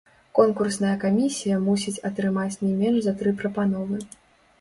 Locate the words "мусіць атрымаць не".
1.65-2.71